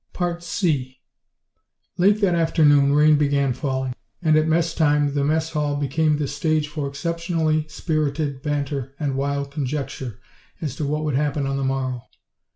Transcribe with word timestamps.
3 0.15 0.97
Late 1.99 2.21
that 2.21 2.33
afternoon 2.33 2.93
rain 2.93 3.17
began 3.19 3.53
falling, 3.53 3.93
and 4.19 4.35
at 4.35 4.47
mess 4.47 4.73
time 4.73 5.13
the 5.13 5.23
mess 5.23 5.51
hall 5.51 5.75
became 5.75 6.17
the 6.17 6.27
stage 6.27 6.67
for 6.67 6.87
exceptionally 6.87 7.67
spirited 7.67 8.41
banter 8.41 8.95
and 8.99 9.15
wild 9.15 9.51
conjecture 9.51 10.19
as 10.59 10.75
to 10.77 10.85
what 10.87 11.03
would 11.03 11.13
happen 11.15 11.45
on 11.45 11.57
the 11.57 11.63
morrow. 11.63 12.01